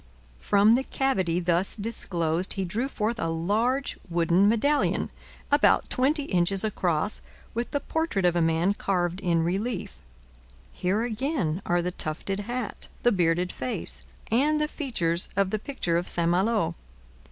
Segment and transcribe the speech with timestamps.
[0.39, 5.11] From the cavity thus disclosed he drew forth a large wooden medallion,
[5.51, 7.21] about twenty inches across,
[7.53, 9.97] with the portrait of a man carved in relief.
[10.73, 14.01] Here again are the tufted hat, the bearded face,
[14.31, 16.73] and the features of the picture of St Malo.